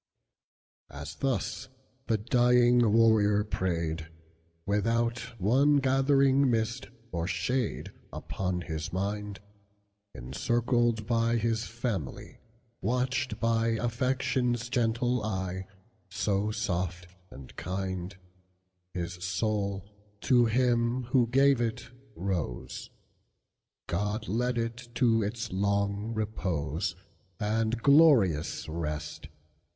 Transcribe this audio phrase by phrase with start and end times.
[0.89, 1.69] As thus
[2.07, 4.07] the dying warrior prayed,
[4.65, 9.41] Without one gathering mist or shadeUpon his mind;
[10.15, 12.39] Encircled by his family,
[12.81, 18.17] Watched by affection's gentle eyeSo soft and kind;
[18.95, 19.85] His soul
[20.21, 22.89] to Him who gave it rose;
[23.85, 26.95] God lead it to its long repose,
[27.39, 29.27] Its glorious rest!